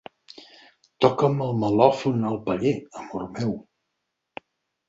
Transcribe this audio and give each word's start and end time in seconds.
Toca'm 1.05 1.43
el 1.49 1.53
melòfon 1.65 2.25
al 2.31 2.39
paller, 2.49 2.73
amor 3.03 3.29
meu. 3.37 3.55